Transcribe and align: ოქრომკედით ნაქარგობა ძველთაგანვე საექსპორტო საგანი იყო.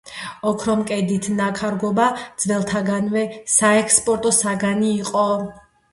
ოქრომკედით 0.51 1.27
ნაქარგობა 1.33 2.07
ძველთაგანვე 2.45 3.27
საექსპორტო 3.57 4.33
საგანი 4.41 4.91
იყო. 4.95 5.29